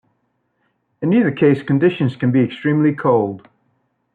[1.03, 3.47] In either case conditions can be extremely cold.